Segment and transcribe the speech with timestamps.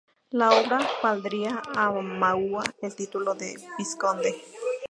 [0.31, 4.33] La obra valdría a Mauá el título de vizconde.